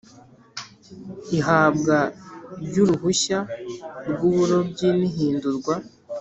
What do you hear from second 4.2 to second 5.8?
uburobyi n ihindurwa